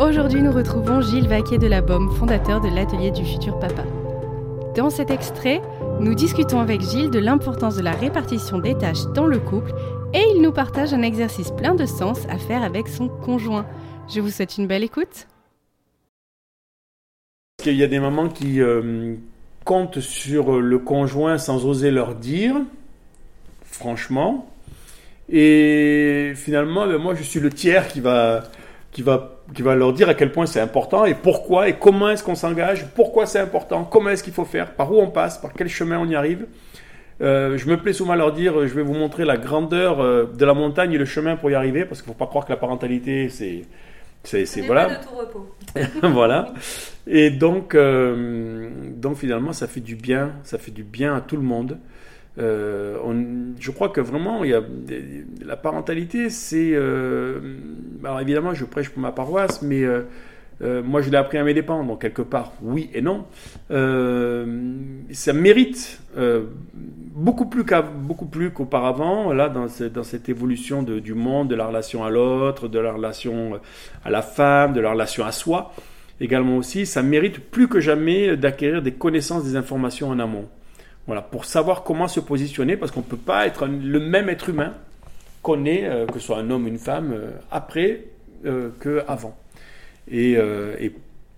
[0.00, 3.84] Aujourd'hui, nous retrouvons Gilles Vaquier de la Baume, fondateur de l'Atelier du futur papa.
[4.74, 5.60] Dans cet extrait,
[6.00, 9.74] nous discutons avec Gilles de l'importance de la répartition des tâches dans le couple
[10.14, 13.66] et il nous partage un exercice plein de sens à faire avec son conjoint.
[14.08, 15.26] Je vous souhaite une belle écoute.
[17.66, 19.16] Il y a des mamans qui euh,
[19.66, 22.56] comptent sur le conjoint sans oser leur dire,
[23.64, 24.50] franchement.
[25.28, 28.44] Et finalement, ben, moi, je suis le tiers qui va,
[28.92, 32.10] qui va, qui va leur dire à quel point c'est important et pourquoi et comment
[32.10, 35.38] est-ce qu'on s'engage, pourquoi c'est important, comment est-ce qu'il faut faire, par où on passe,
[35.38, 36.46] par quel chemin on y arrive.
[37.20, 40.24] Euh, je me plais souvent à leur dire, je vais vous montrer la grandeur euh,
[40.24, 42.44] de la montagne et le chemin pour y arriver, parce qu'il ne faut pas croire
[42.44, 43.62] que la parentalité, c'est...
[44.22, 44.84] C'est, c'est voilà.
[44.84, 45.56] Pas de tout repos.
[46.12, 46.52] voilà.
[47.06, 51.36] Et donc, euh, donc finalement, ça fait du bien, ça fait du bien à tout
[51.36, 51.78] le monde.
[52.38, 52.96] Euh,
[53.58, 54.62] je crois que vraiment, il y a,
[55.44, 56.72] la parentalité, c'est.
[56.72, 57.40] Euh,
[58.04, 60.02] alors évidemment, je prêche pour ma paroisse, mais euh,
[60.82, 63.26] moi je l'ai appris à mes dépens, donc quelque part, oui et non.
[63.68, 66.00] ça mérite
[67.14, 72.68] beaucoup plus, qu'auparavant, là, dans, dans, cette évolution du monde, de la relation à l'autre,
[72.68, 73.60] de la relation
[74.04, 75.72] à la femme, de la relation à soi.
[76.22, 80.46] Également aussi, ça mérite plus que jamais d'acquérir des connaissances, des informations en amont.
[81.06, 84.48] Voilà, pour savoir comment se positionner, parce qu'on ne peut pas être le même être
[84.48, 84.74] humain
[85.42, 88.04] qu'on est, euh, que ce soit un homme ou une femme, euh, après
[88.46, 89.36] euh, qu'avant.
[90.10, 90.92] Et, et,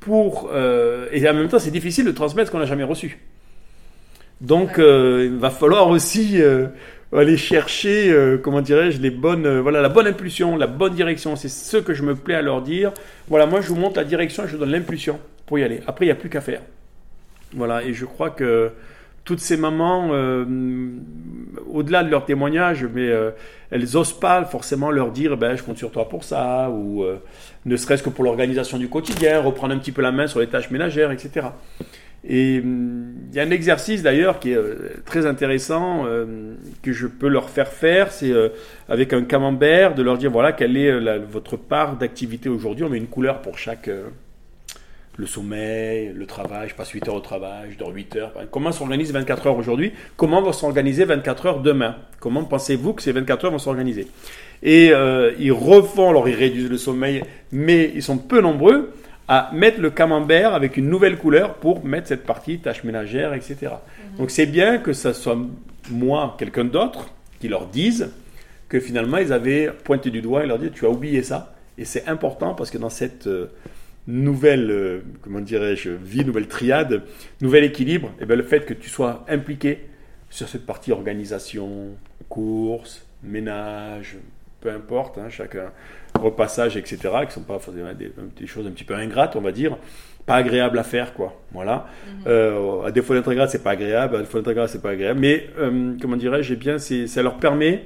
[0.00, 3.20] pour, et en même temps, c'est difficile de transmettre ce qu'on n'a jamais reçu.
[4.40, 6.40] Donc, il va falloir aussi
[7.12, 11.36] aller chercher, comment dirais-je, les bonnes, voilà, la bonne impulsion, la bonne direction.
[11.36, 12.92] C'est ce que je me plais à leur dire.
[13.28, 15.80] Voilà, moi, je vous montre la direction et je vous donne l'impulsion pour y aller.
[15.86, 16.62] Après, il n'y a plus qu'à faire.
[17.52, 18.72] Voilà, et je crois que
[19.26, 20.44] toutes ces mamans, euh,
[21.68, 23.32] au-delà de leur témoignage, mais euh,
[23.70, 27.16] elles osent pas forcément leur dire ben, je compte sur toi pour ça, ou euh,
[27.66, 30.46] ne serait-ce que pour l'organisation du quotidien, reprendre un petit peu la main sur les
[30.46, 31.48] tâches ménagères, etc.
[32.24, 34.58] Et hum, il y a un exercice d'ailleurs qui est
[35.04, 36.06] très intéressant
[36.82, 38.32] que je peux leur faire faire, c'est
[38.88, 42.84] avec un camembert de leur dire voilà quelle est votre part d'activité aujourd'hui.
[42.84, 43.90] On met une couleur pour chaque
[45.16, 48.32] le sommeil, le travail, je passe 8 heures au travail, je dors 8 heures.
[48.50, 49.92] Comment s'organise 24 heures aujourd'hui?
[50.16, 51.96] Comment va s'organiser 24 heures demain?
[52.20, 54.08] Comment pensez-vous que ces 24 heures vont s'organiser?
[54.62, 58.92] Et euh, ils refont, alors ils réduisent le sommeil, mais ils sont peu nombreux
[59.28, 63.56] à mettre le camembert avec une nouvelle couleur pour mettre cette partie tâche ménagère, etc.
[63.62, 64.18] Mhm.
[64.18, 65.38] Donc c'est bien que ce soit
[65.90, 67.10] moi, quelqu'un d'autre,
[67.40, 68.10] qui leur dise
[68.68, 71.54] que finalement ils avaient pointé du doigt et leur dit tu as oublié ça.
[71.78, 73.26] Et c'est important parce que dans cette...
[73.26, 73.50] Euh,
[74.06, 77.02] nouvelle, euh, comment dirais-je, vie, nouvelle triade,
[77.40, 79.86] nouvel équilibre, et eh bien le fait que tu sois impliqué
[80.30, 81.96] sur cette partie organisation,
[82.28, 84.16] course, ménage,
[84.60, 85.72] peu importe, hein, chacun,
[86.18, 89.52] repassage, etc., qui ne sont pas forcément des, choses un petit peu ingrates, on va
[89.52, 89.76] dire,
[90.24, 91.40] pas agréables à faire, quoi.
[91.52, 91.86] Voilà.
[92.06, 92.22] Mhm.
[92.26, 95.20] Euh, à défaut d'être agréable, c'est pas agréable, à défaut d'être agréable, c'est pas agréable,
[95.20, 97.84] mais, euh, comment dirais-je, eh bien, ça leur permet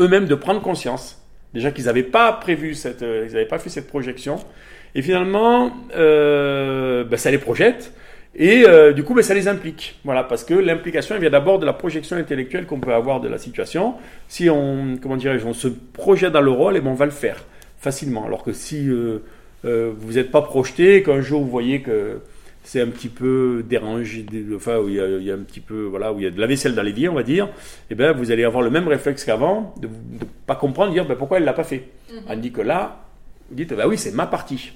[0.00, 1.21] eux-mêmes de prendre conscience,
[1.54, 4.38] déjà qu'ils n'avaient pas prévu cette, ils n'avaient pas fait cette projection,
[4.94, 7.92] et finalement, euh, ben, ça les projette.
[8.34, 9.98] Et euh, du coup, ben, ça les implique.
[10.04, 13.38] Voilà, parce que l'implication vient d'abord de la projection intellectuelle qu'on peut avoir de la
[13.38, 13.94] situation.
[14.28, 17.06] Si on, comment dirais-je, on se projette dans le rôle, et eh ben, on va
[17.06, 17.44] le faire
[17.78, 18.24] facilement.
[18.26, 19.20] Alors que si euh,
[19.96, 22.20] vous n'êtes pas projeté, qu'un jour vous voyez que
[22.64, 24.24] c'est un petit peu dérangé,
[24.54, 26.46] enfin où il, y a, un petit peu, voilà, où il y a de la
[26.46, 27.50] vaisselle dans l'évier, on va dire, et
[27.90, 31.06] eh ben vous allez avoir le même réflexe qu'avant, de ne pas comprendre, de dire
[31.06, 31.88] ben, pourquoi elle l'a pas fait.
[32.26, 32.40] On mhm.
[32.40, 33.04] dit que là,
[33.48, 34.72] vous dites bah oui, c'est ma partie.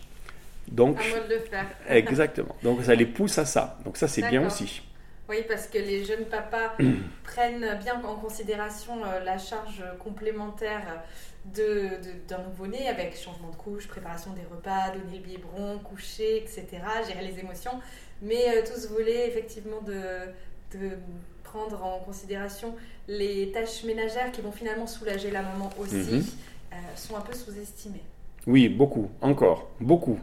[0.69, 1.67] Donc, de faire.
[1.89, 2.57] exactement.
[2.65, 3.79] Donc ça les pousse à ça.
[3.85, 4.83] Donc ça c'est bien aussi.
[5.29, 6.77] Oui, parce que les jeunes papas
[7.25, 11.03] prennent bien en considération euh, la charge complémentaire
[11.45, 16.67] d'un de, nouveau-né avec changement de couche, préparation des repas, donner le biberon, coucher, etc.,
[17.07, 17.81] gérer les émotions.
[18.23, 20.97] Mais euh, tous voulaient effectivement de, de
[21.43, 22.75] prendre en considération
[23.09, 26.25] les tâches ménagères qui vont finalement soulager la maman aussi, mhm.
[26.73, 28.03] euh, sont un peu sous-estimées.
[28.47, 30.21] Oui, beaucoup, encore, beaucoup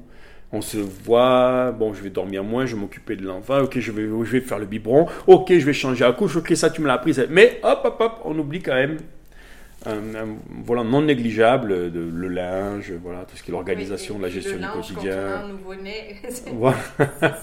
[0.53, 3.91] on se voit, bon, je vais dormir moins, je vais m'occuper de l'enfant, ok, je
[3.91, 6.81] vais, je vais faire le biberon, ok, je vais changer la couche, ok, ça tu
[6.81, 8.97] me l'as appris, mais hop, hop, hop, on oublie quand même
[9.85, 14.29] un, volant non négligeable de le linge, voilà, tout ce qui est l'organisation, Oui, la
[14.29, 15.15] gestion le du quotidien.
[15.15, 16.15] Quand on a un nouveau-né,
[16.53, 16.77] Voilà.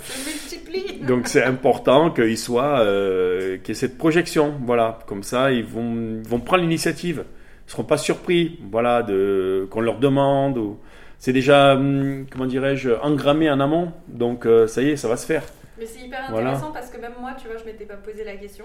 [0.02, 1.00] se multiplie.
[1.06, 5.00] Donc c'est important qu'il soit, euh, qu'il y ait cette projection, voilà.
[5.06, 7.24] Comme ça, ils vont, vont prendre l'initiative.
[7.66, 10.58] Ils seront pas surpris, voilà, de qu'on leur demande.
[10.58, 10.78] Ou...
[11.20, 13.93] C'est déjà, hum, comment dirais-je, engrammé en amont.
[14.08, 15.44] Donc euh, ça y est, ça va se faire.
[15.78, 16.50] Mais c'est hyper Voilà.
[16.50, 18.64] intéressant parce que même moi, tu vois, je m'étais pas posé la question.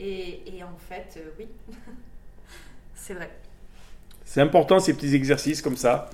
[0.00, 1.46] Et, et en fait, euh, oui,
[2.94, 3.30] c'est vrai.
[4.24, 6.10] C'est important ces petits exercices comme ça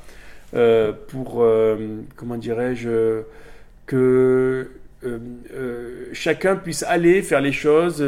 [0.53, 3.23] euh, pour, euh, comment dirais-je,
[3.87, 4.71] que
[6.13, 8.03] chacun puisse aller faire les choses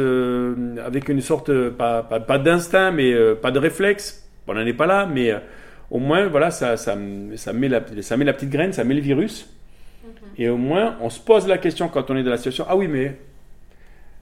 [0.85, 4.29] avec une sorte, pas, pas, pas d'instinct, mais pas de réflexe.
[4.47, 5.33] On n'en est pas là, mais
[5.91, 6.97] au moins, voilà, ça, ça,
[7.35, 9.49] ça, met la, ça met la petite graine, ça met le virus.
[10.37, 12.65] Et au moins, on se pose la question quand on est dans la situation.
[12.67, 13.19] Ah oui, mais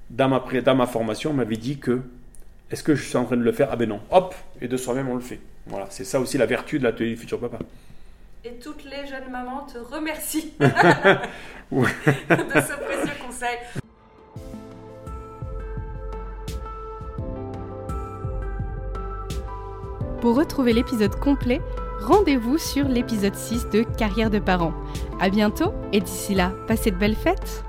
[0.10, 2.02] dans ma, dans ma formation, on m'avait dit que.
[2.70, 3.68] Est-ce que je suis en train de le faire?
[3.72, 4.00] Ah ben non.
[4.12, 5.40] Hop Et de soi-même, on le fait.
[5.68, 7.60] Voilà, c'est ça aussi la vertu de l'atelier du futur papa.
[8.44, 10.68] Et toutes les jeunes mamans te remercient de
[11.80, 13.58] ce précieux conseil.
[20.22, 21.62] Pour retrouver l'épisode complet,
[22.00, 24.74] rendez-vous sur l'épisode 6 de Carrière de parents.
[25.20, 27.64] À bientôt et d'ici là, passez de belles fêtes